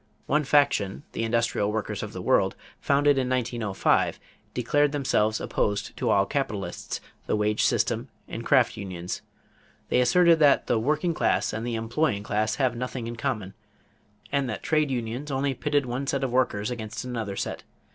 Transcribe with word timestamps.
One 0.25 0.43
faction, 0.45 1.03
the 1.11 1.21
Industrial 1.23 1.71
Workers 1.71 2.01
of 2.01 2.11
the 2.11 2.23
World, 2.23 2.55
founded 2.79 3.19
in 3.19 3.29
1905, 3.29 4.19
declared 4.55 4.93
themselves 4.93 5.39
opposed 5.39 5.95
to 5.97 6.09
all 6.09 6.25
capitalists, 6.25 7.01
the 7.27 7.35
wages 7.35 7.67
system, 7.67 8.09
and 8.27 8.43
craft 8.43 8.75
unions. 8.77 9.21
They 9.89 10.01
asserted 10.01 10.39
that 10.39 10.65
the 10.65 10.79
"working 10.79 11.13
class 11.13 11.53
and 11.53 11.67
the 11.67 11.75
employing 11.75 12.23
class 12.23 12.55
have 12.55 12.75
nothing 12.75 13.05
in 13.05 13.15
common" 13.15 13.53
and 14.31 14.49
that 14.49 14.63
trade 14.63 14.89
unions 14.89 15.29
only 15.29 15.53
pitted 15.53 15.85
one 15.85 16.07
set 16.07 16.23
of 16.23 16.31
workers 16.31 16.71
against 16.71 17.05
another 17.05 17.35
set. 17.35 17.61